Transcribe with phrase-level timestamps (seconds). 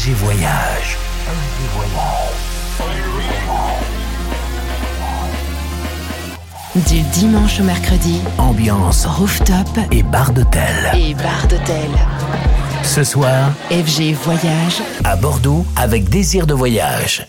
[0.00, 0.96] FG Voyage.
[6.88, 10.90] Du dimanche au mercredi, Ambiance rooftop et bar d'hôtel.
[10.94, 11.90] et bar d'hôtel.
[12.82, 17.26] Ce soir, FG Voyage, à Bordeaux, avec Désir de Voyage.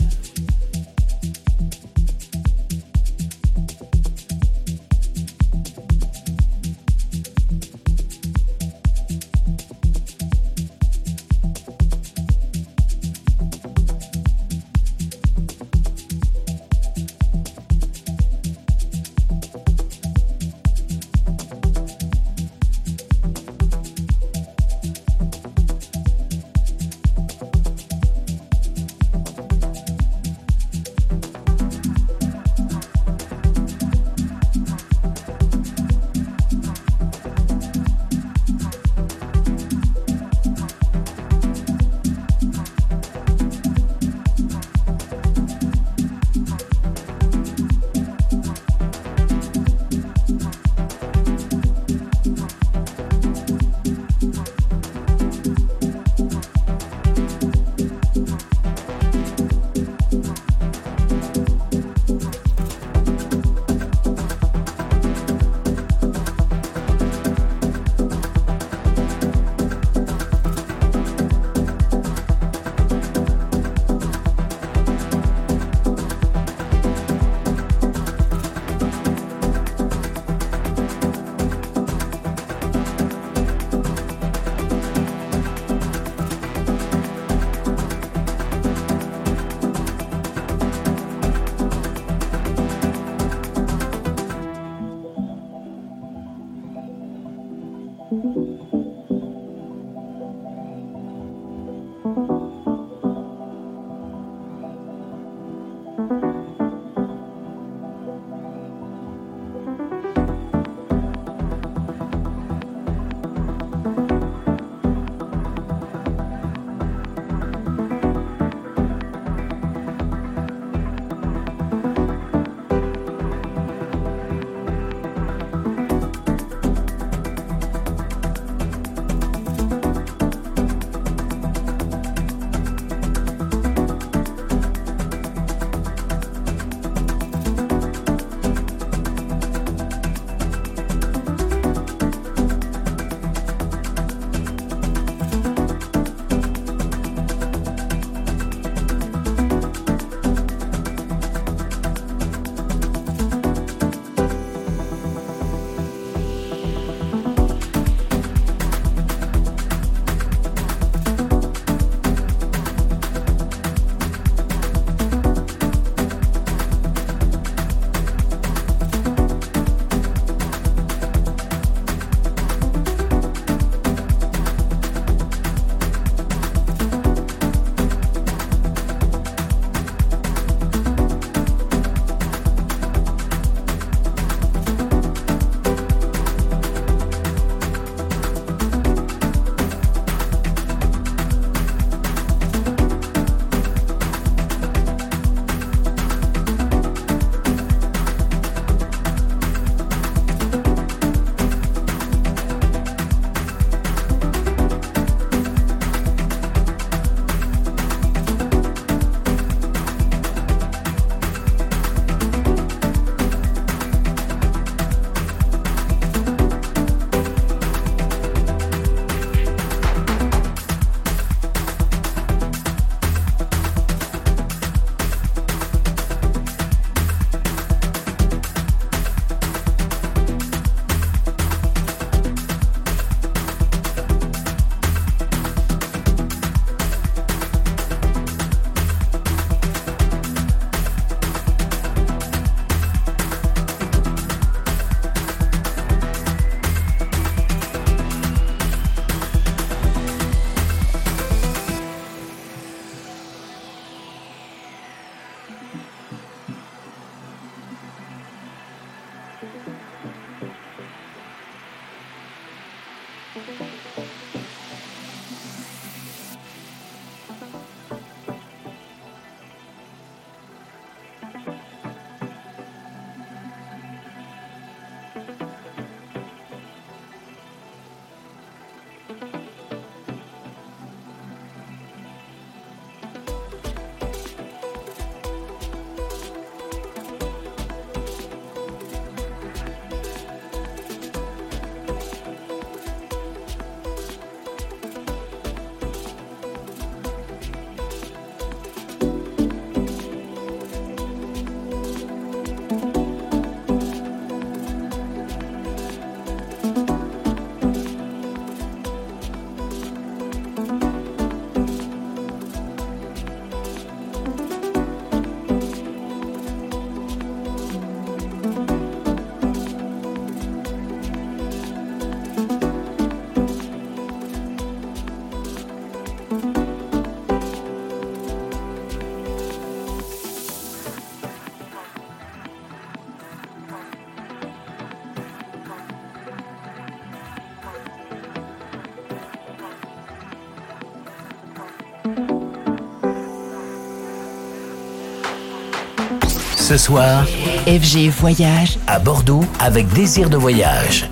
[346.72, 347.26] Ce soir,
[347.68, 351.11] FG Voyage à Bordeaux avec Désir de voyage.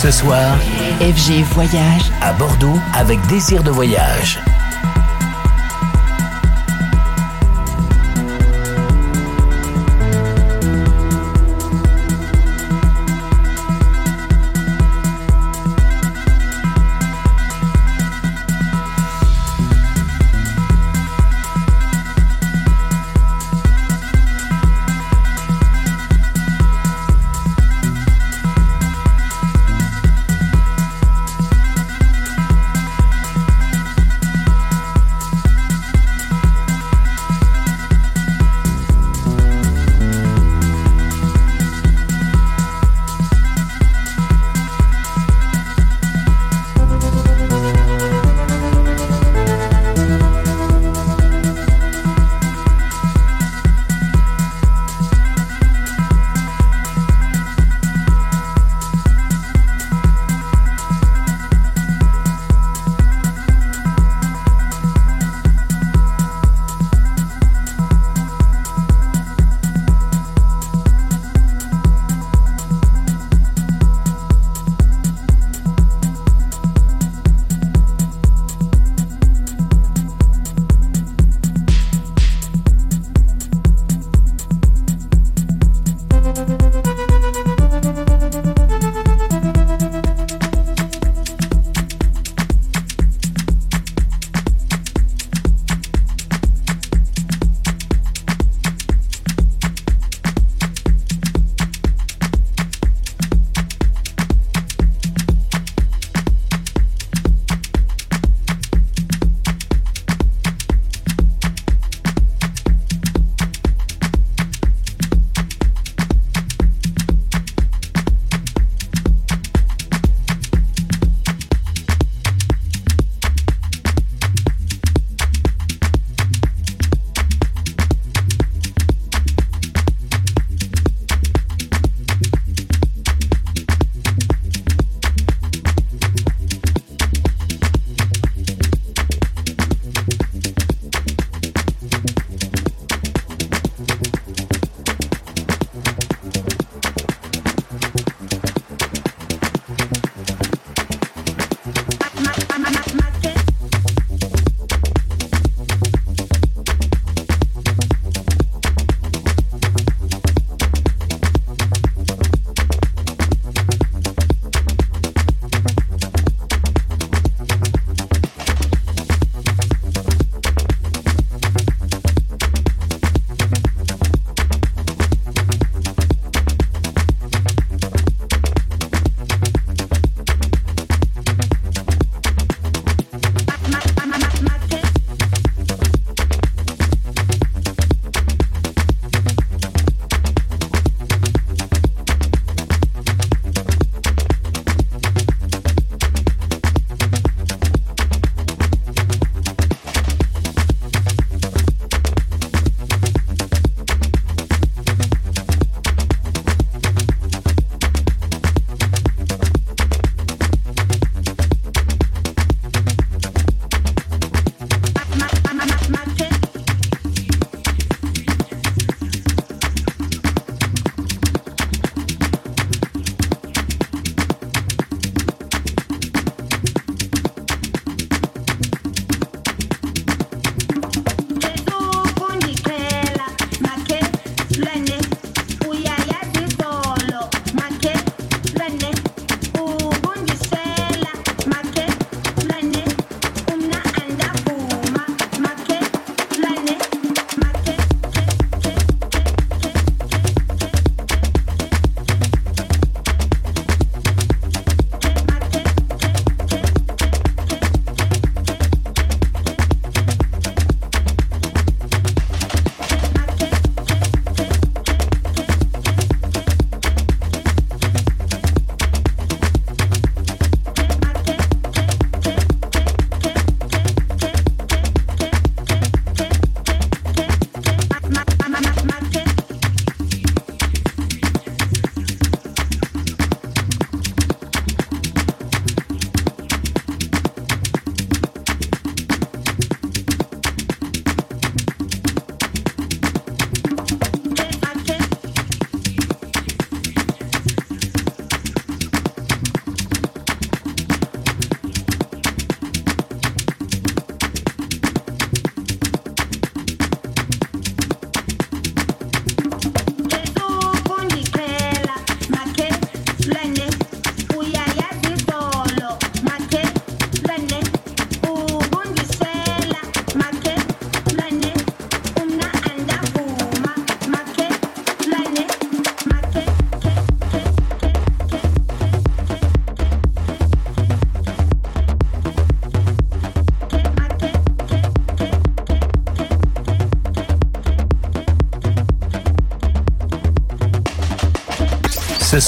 [0.00, 0.56] Ce soir,
[1.00, 4.38] FG Voyage à Bordeaux avec Désir de Voyage.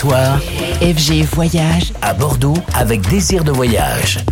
[0.03, 4.25] FG Voyage à Bordeaux avec Désir de Voyage.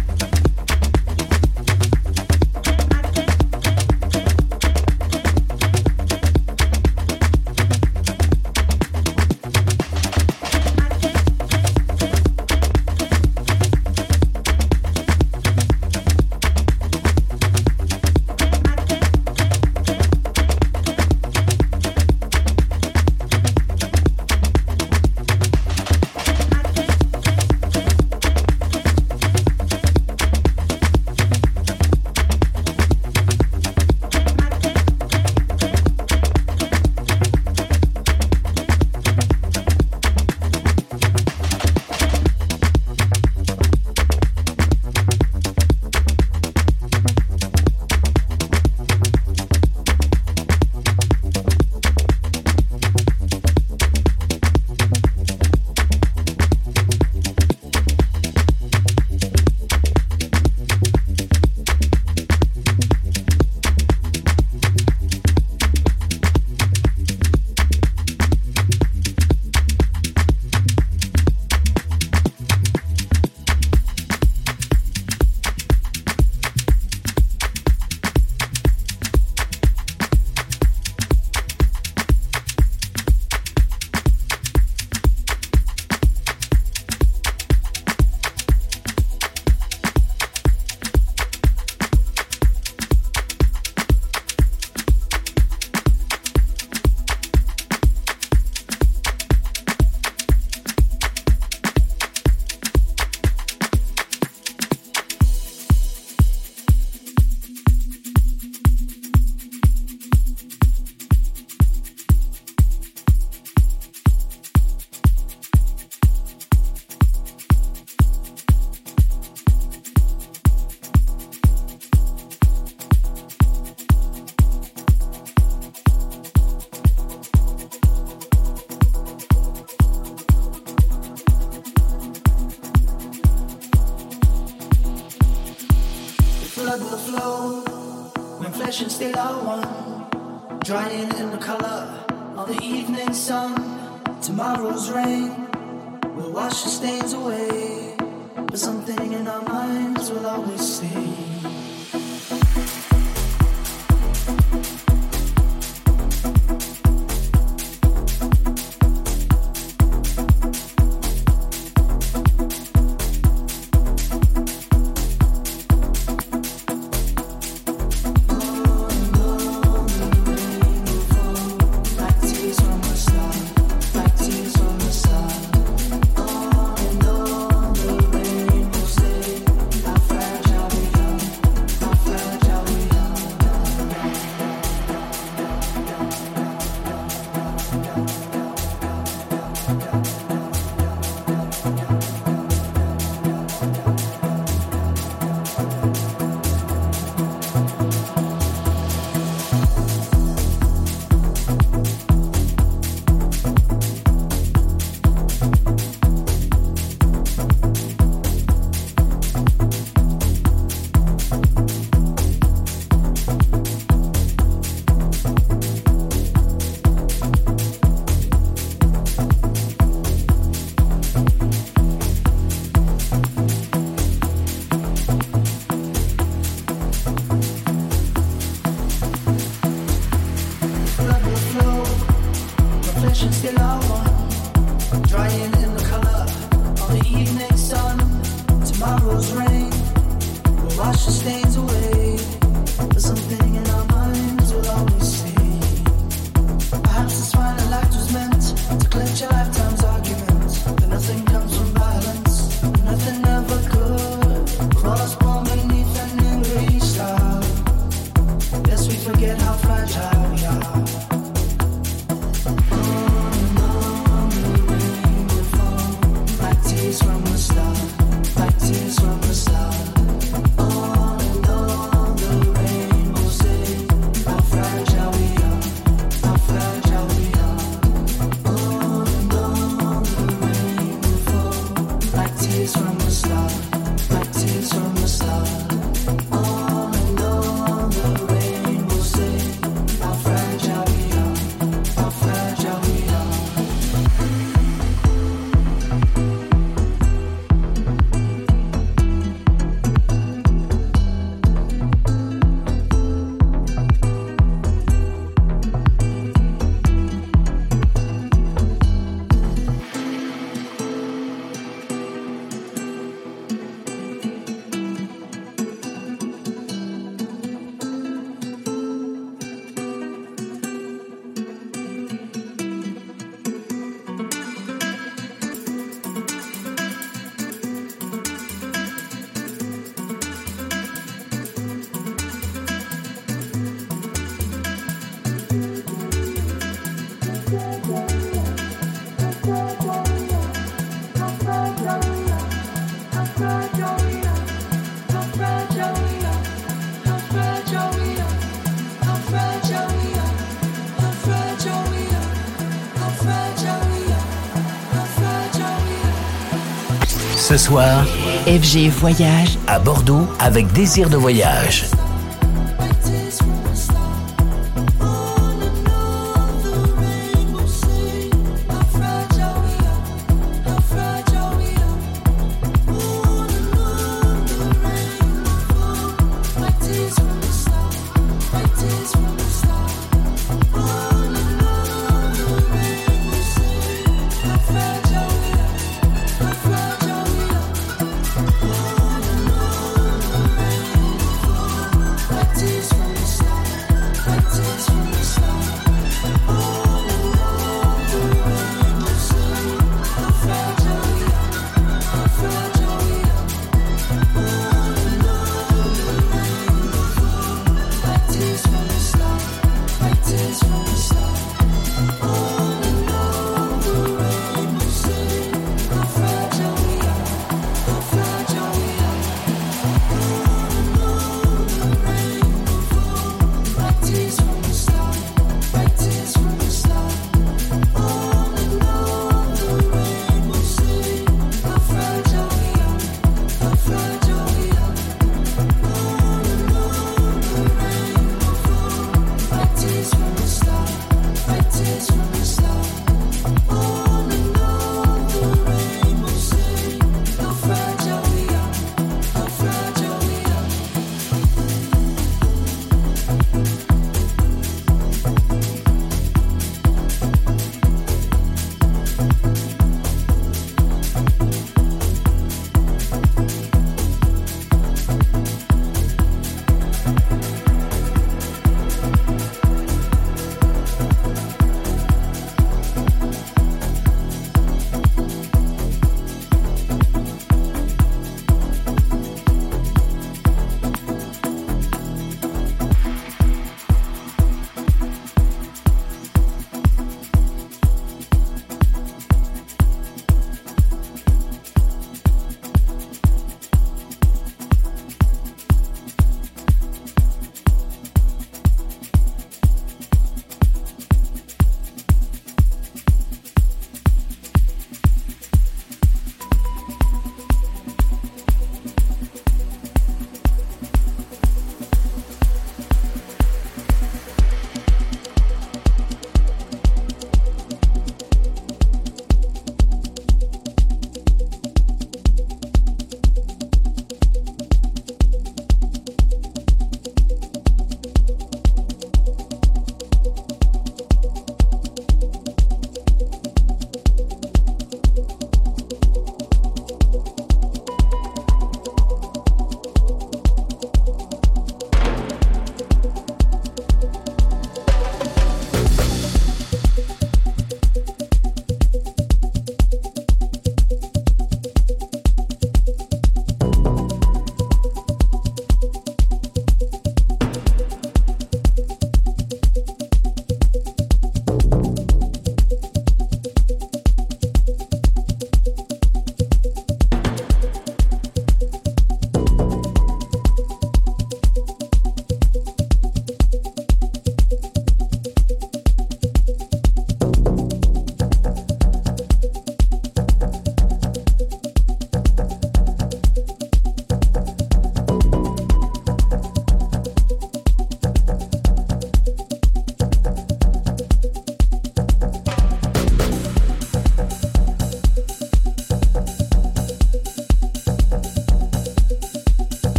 [357.59, 358.07] Soir,
[358.47, 361.87] FG Voyage à Bordeaux avec Désir de voyage.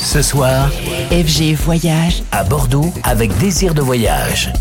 [0.00, 0.70] Ce soir,
[1.10, 4.52] FG Voyage à Bordeaux avec désir de voyage.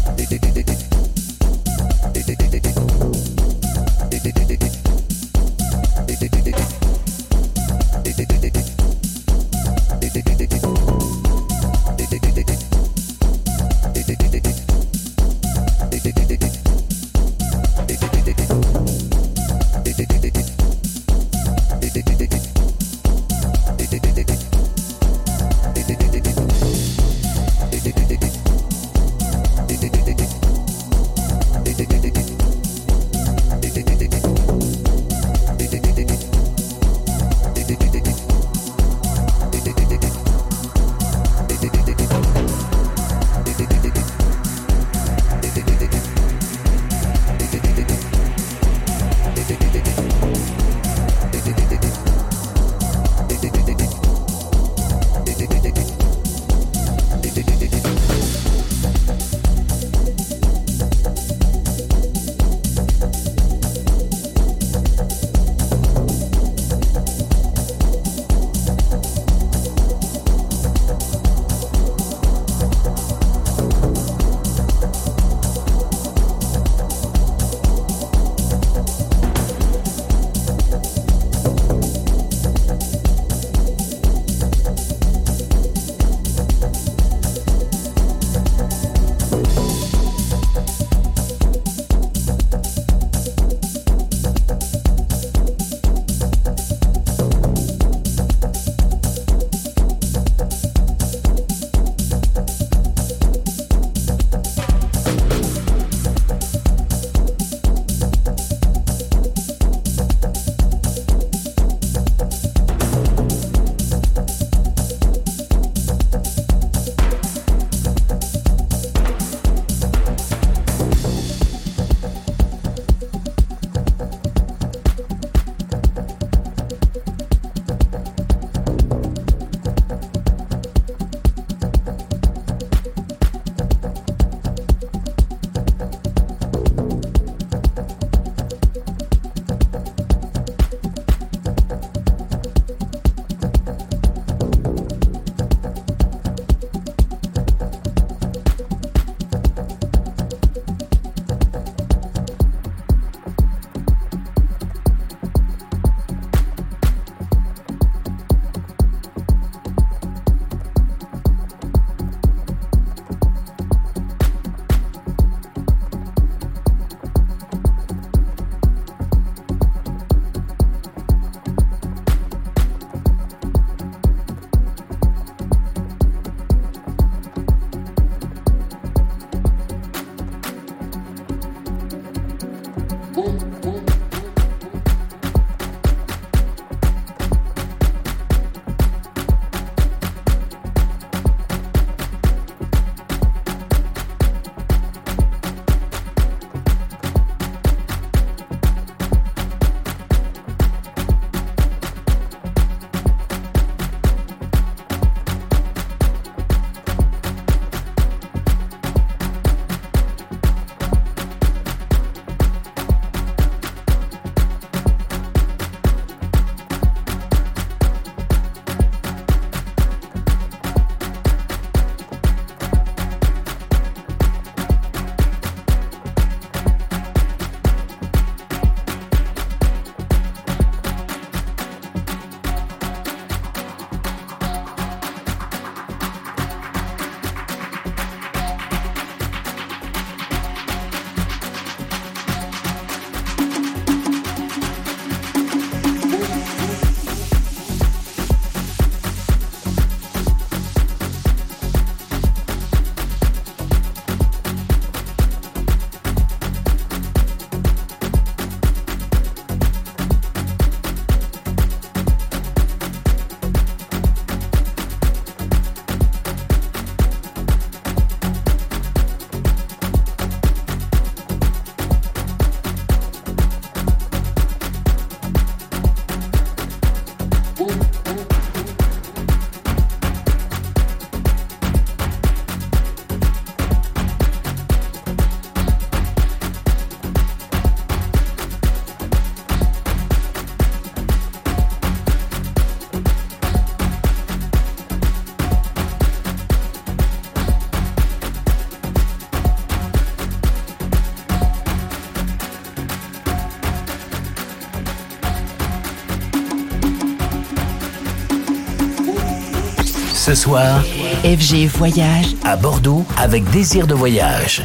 [310.32, 310.82] Ce soir,
[311.26, 314.64] FG Voyage à Bordeaux avec Désir de voyage.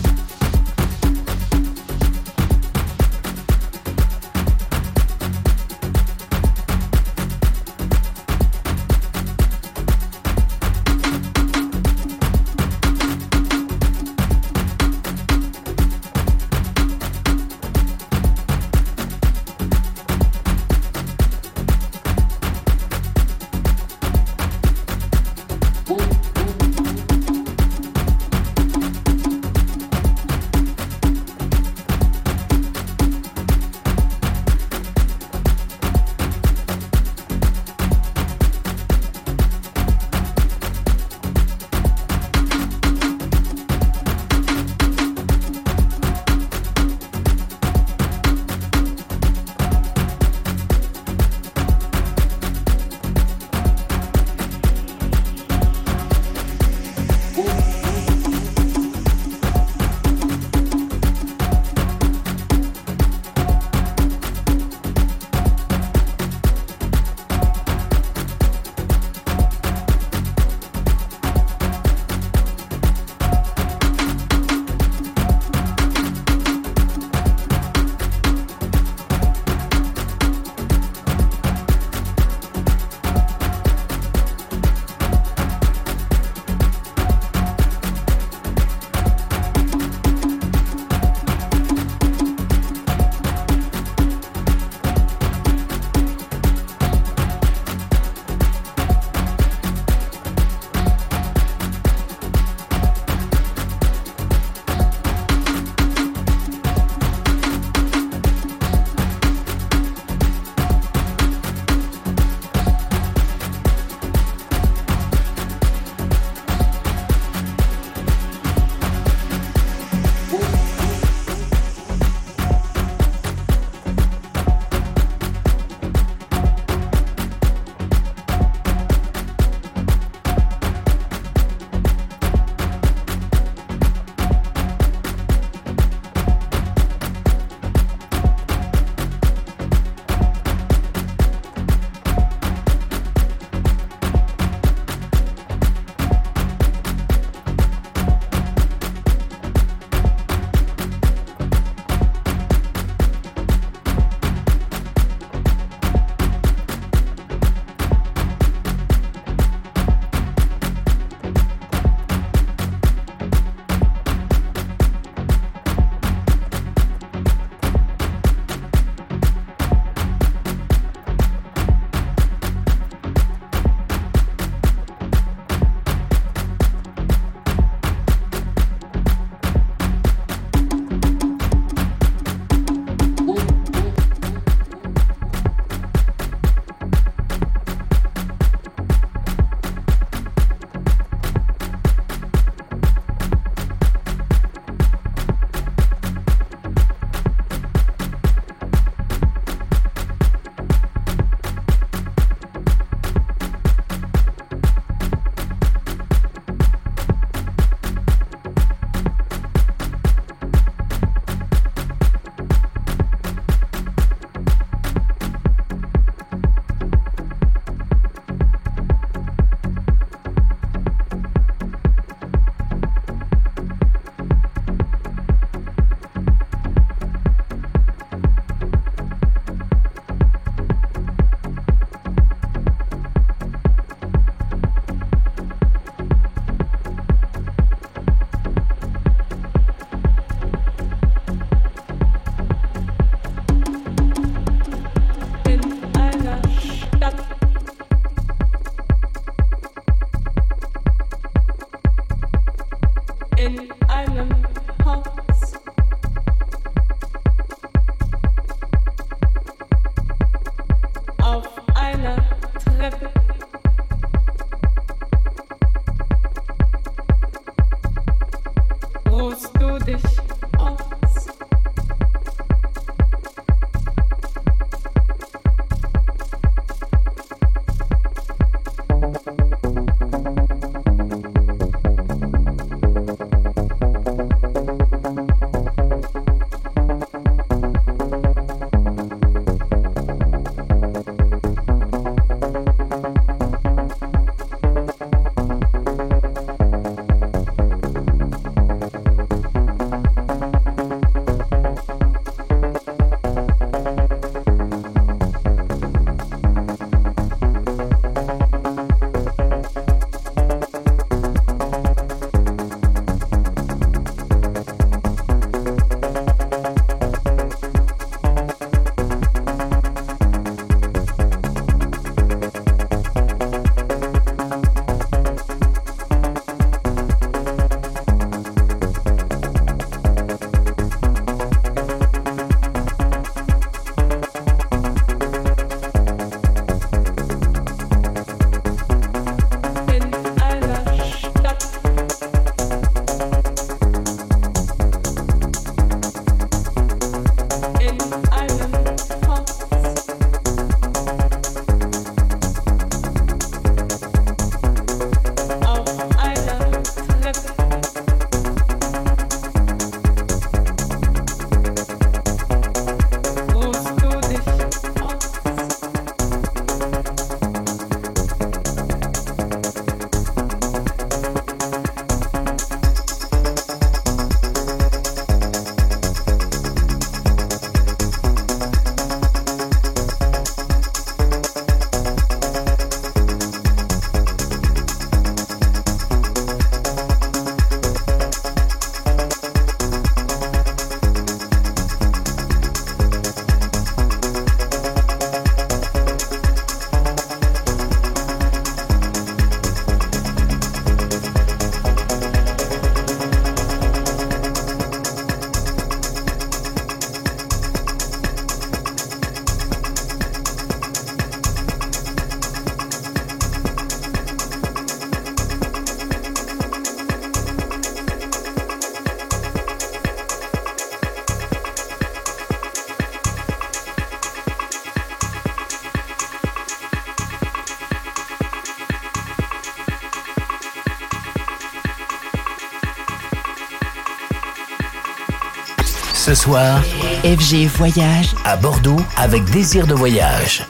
[436.36, 436.82] Soir,
[437.24, 440.66] FG Voyage à Bordeaux avec Désir de Voyage.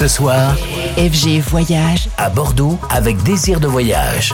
[0.00, 0.56] Ce soir,
[0.96, 4.32] FG Voyage à Bordeaux avec Désir de Voyage.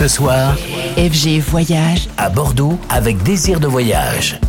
[0.00, 0.56] Ce soir,
[0.96, 4.40] FG Voyage à Bordeaux avec Désir de Voyage.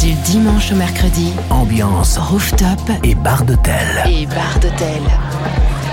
[0.00, 3.86] Du dimanche au mercredi, Ambiance rooftop et bar d'hôtel.
[4.06, 5.02] et bar d'hôtel.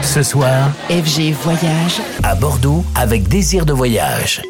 [0.02, 4.42] Ce soir, FG Voyage, à Bordeaux avec Désir de Voyage.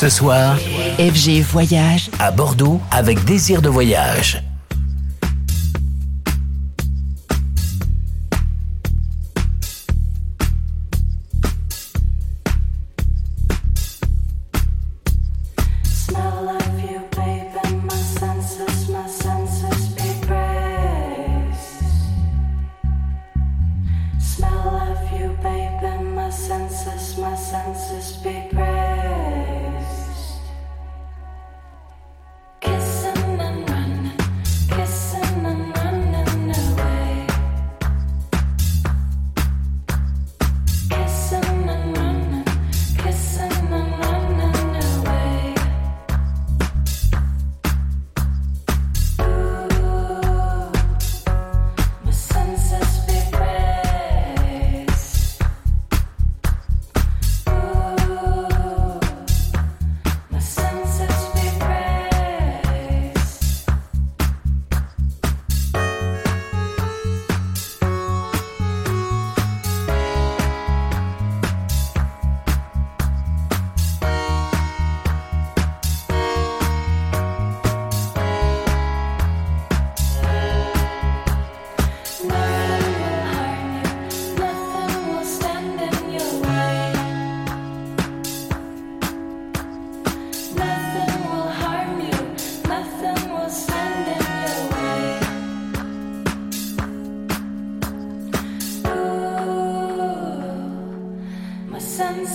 [0.00, 0.56] Ce soir,
[1.00, 4.47] FG Voyage à Bordeaux avec Désir de Voyage.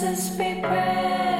[0.04, 1.33] Jesus be praised.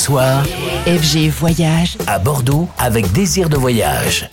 [0.00, 0.42] Soir,
[0.86, 4.30] FG Voyage à Bordeaux avec Désir de Voyage.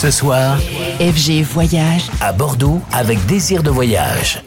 [0.00, 0.60] Ce soir,
[1.00, 4.44] FG Voyage à Bordeaux avec Désir de Voyage.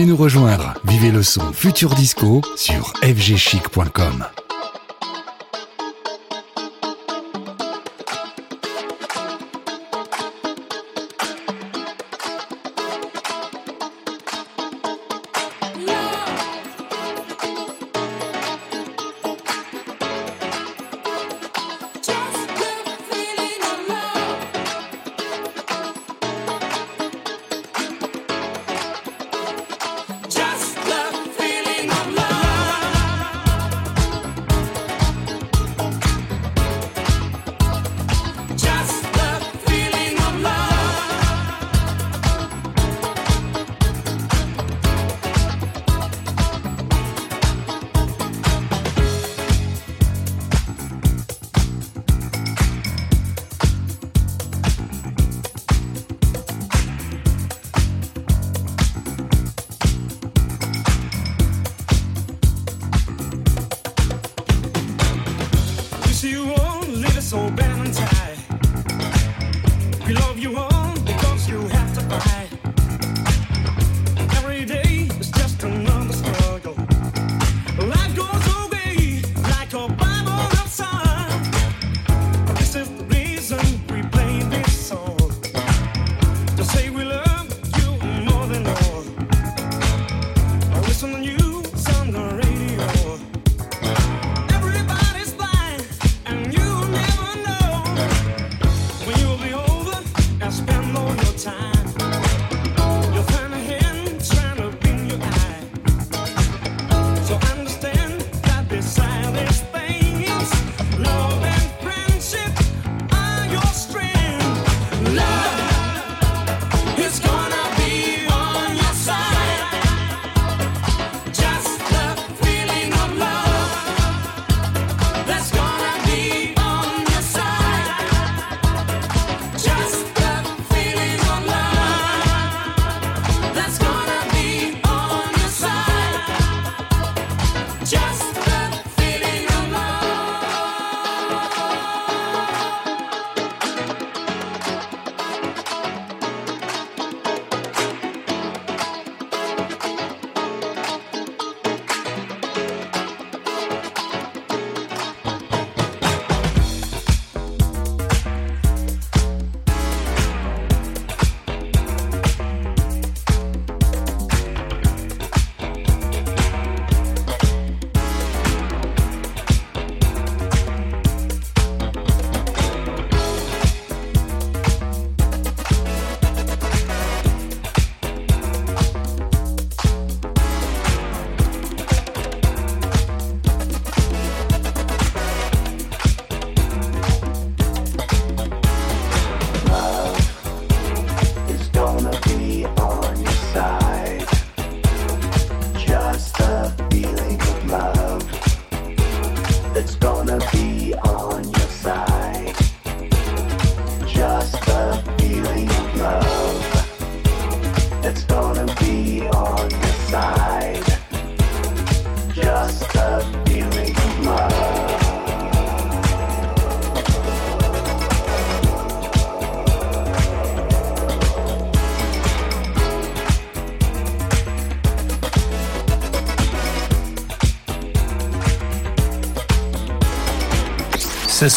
[0.00, 0.72] Venez nous rejoindre.
[0.84, 4.24] Vivez le son Futur Disco sur fgchic.com.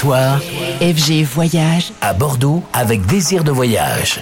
[0.04, 4.22] FG Voyage à Bordeaux avec Désir de Voyage.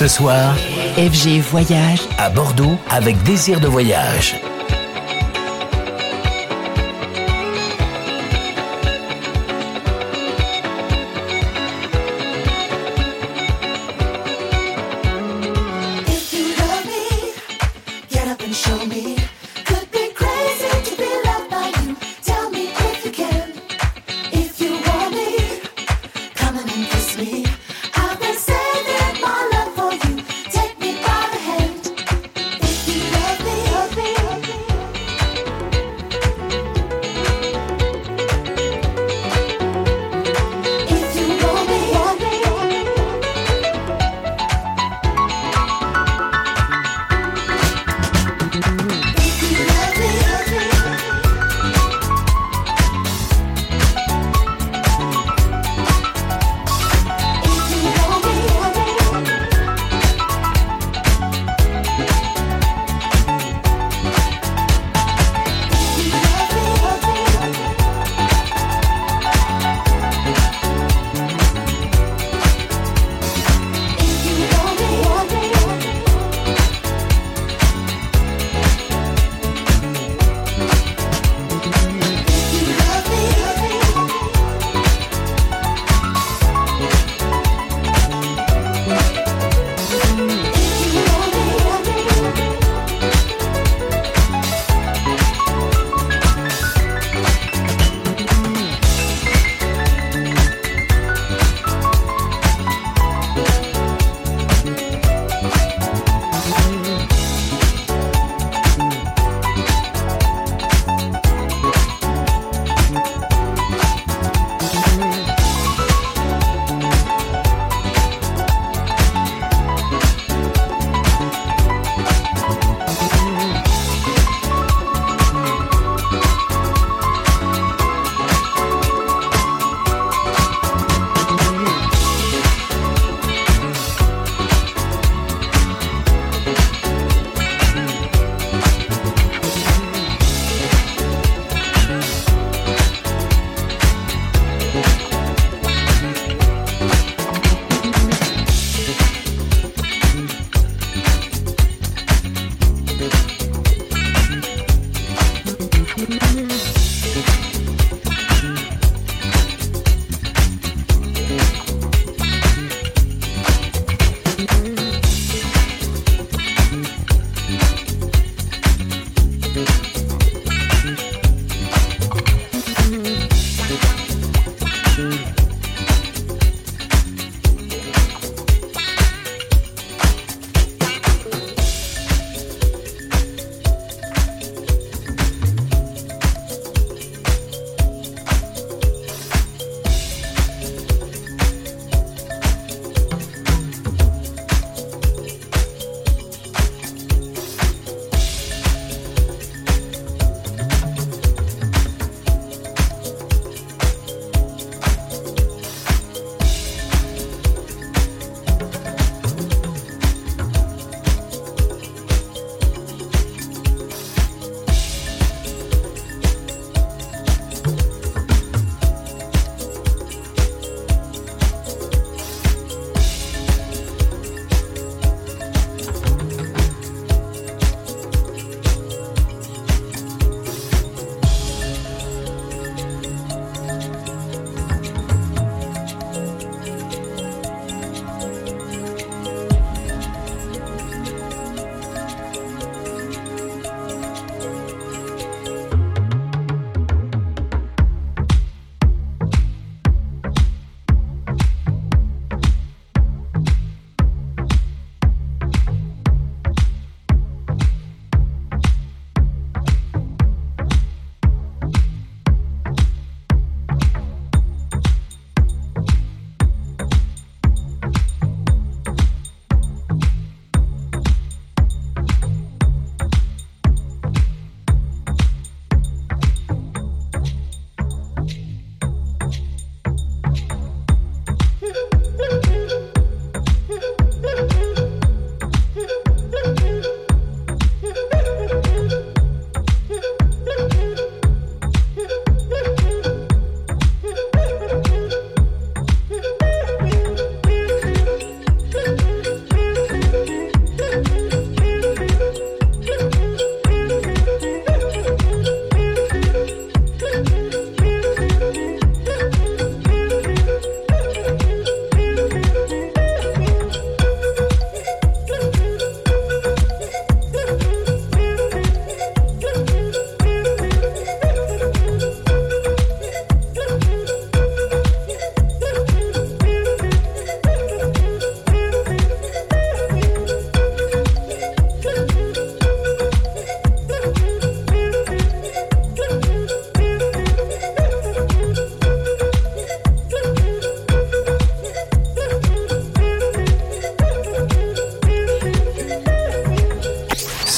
[0.00, 0.56] Ce soir,
[0.96, 4.34] FG Voyage à Bordeaux avec désir de voyage.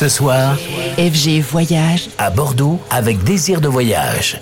[0.03, 0.57] Ce soir,
[0.99, 4.41] FG Voyage à Bordeaux avec Désir de voyage.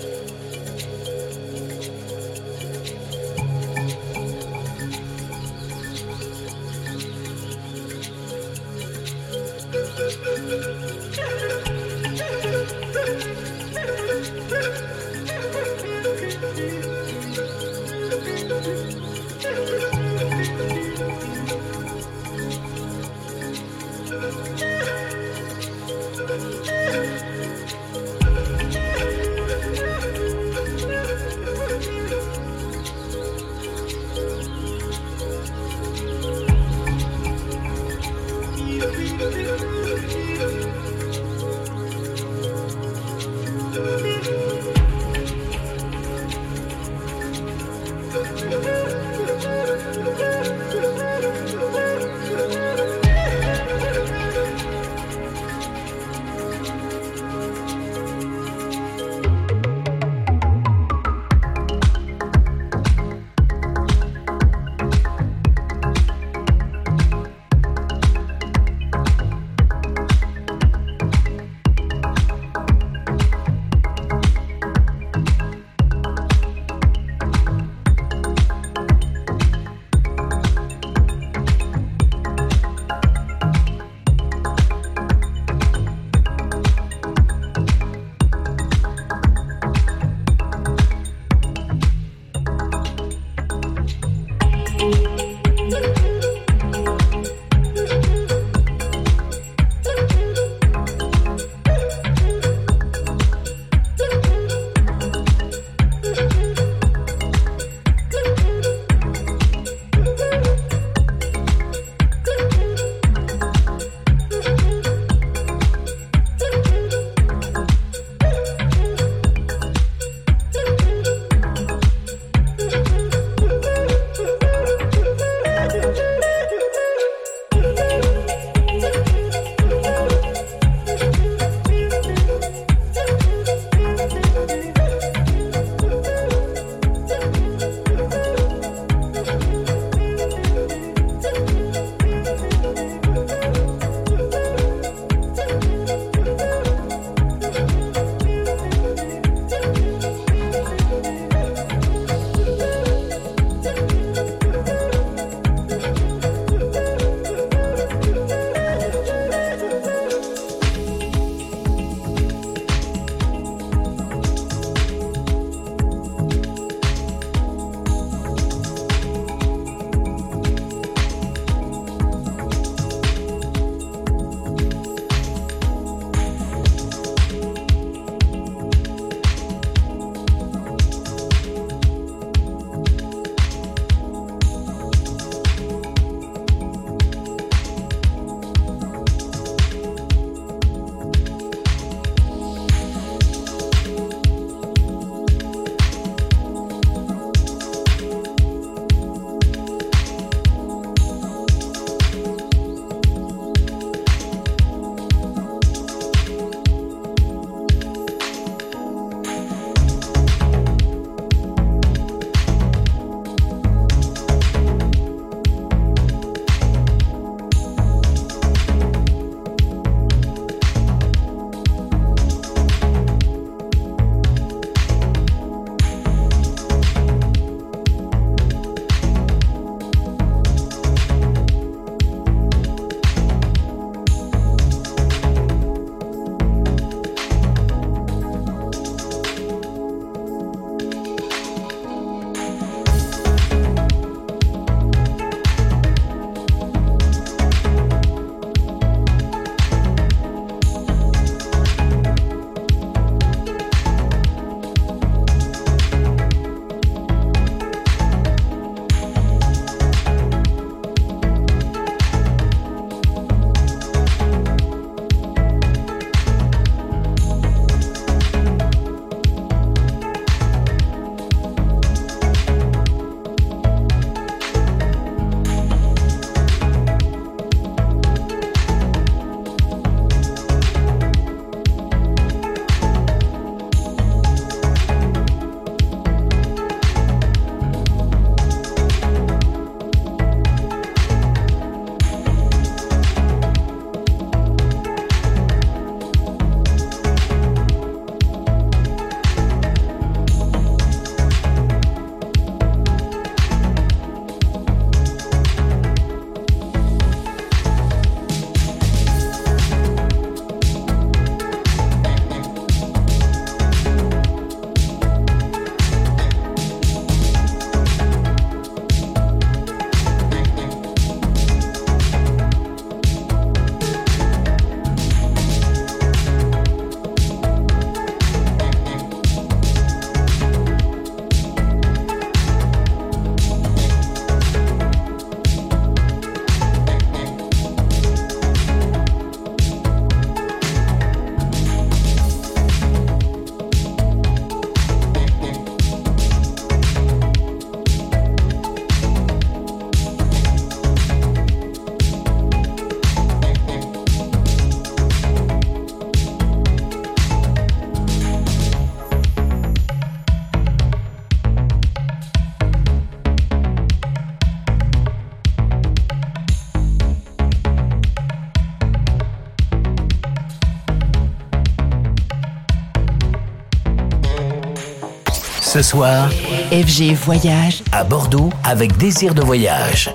[375.81, 376.29] ce soir,
[376.71, 380.13] FG Voyage à Bordeaux avec désir de voyage.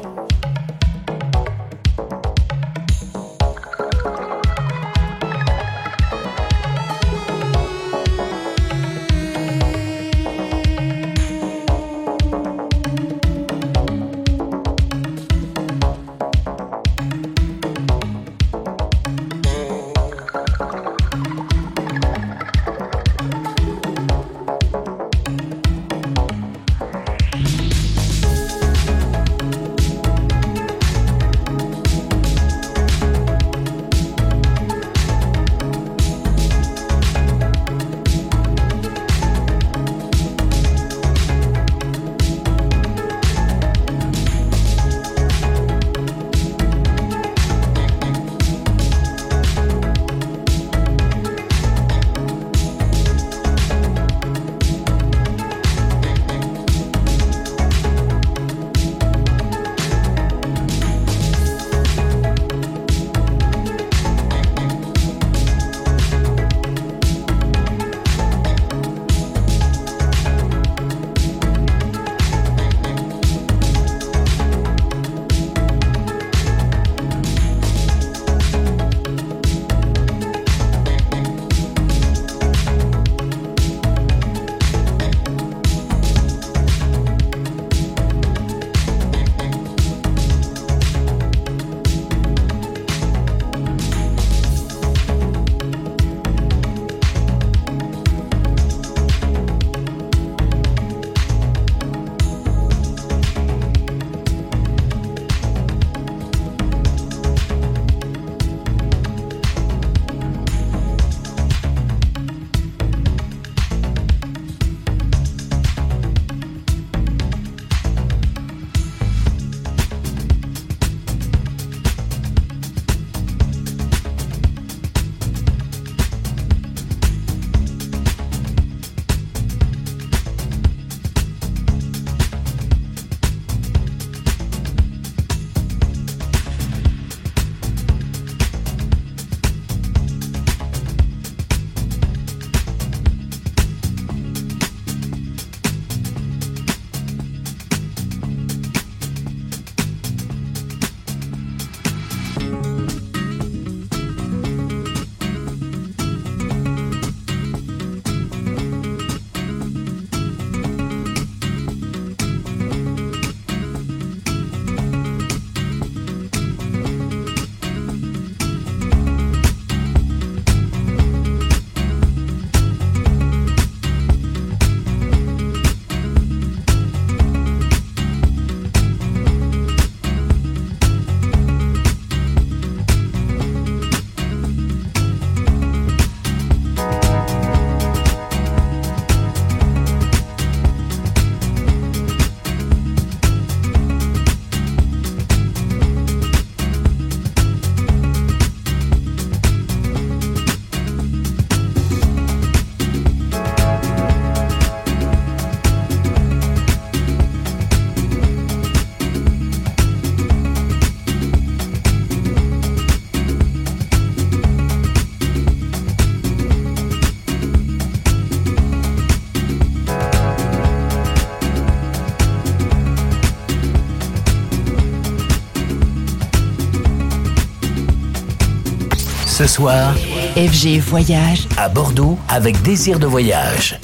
[229.46, 229.94] ce soir,
[230.34, 233.78] FG Voyage à Bordeaux avec désir de voyage.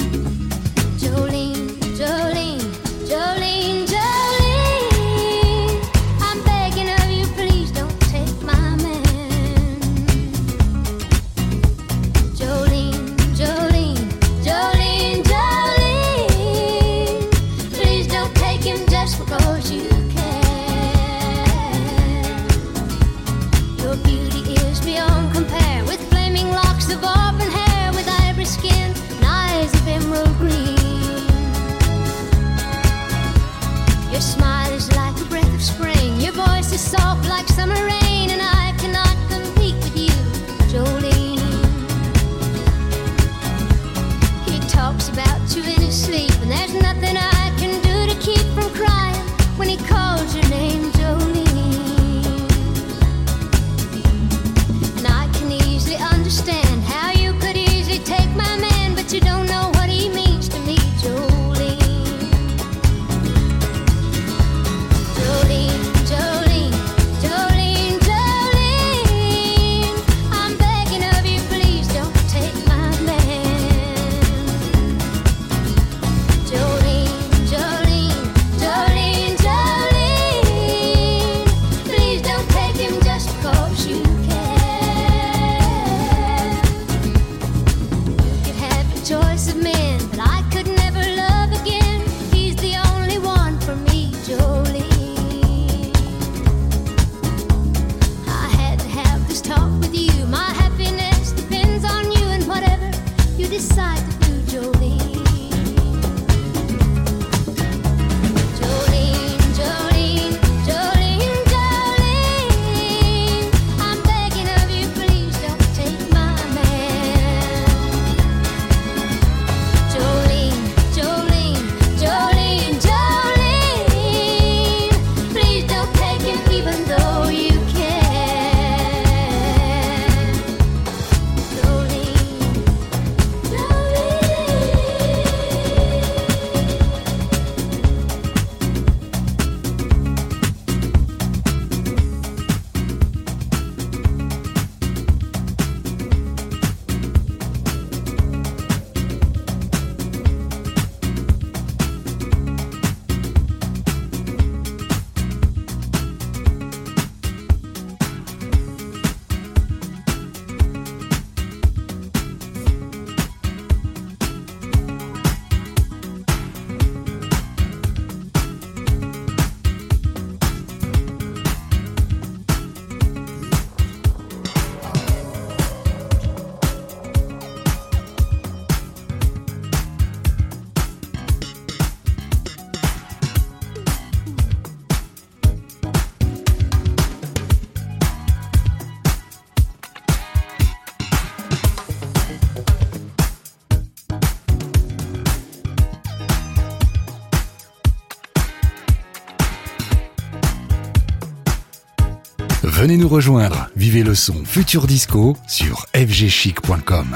[202.93, 207.07] Venez nous rejoindre, vivez le son Futur Disco sur fgchic.com.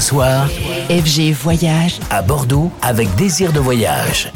[0.00, 0.48] ce soir,
[0.90, 4.30] FG Voyage à Bordeaux avec Désir de Voyage.